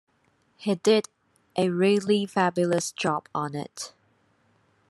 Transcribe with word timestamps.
He 0.57 0.73
did 0.73 1.09
a 1.55 1.69
really 1.69 2.25
fabulous 2.25 2.91
job 2.91 3.29
on 3.35 3.53
it. 3.53 3.93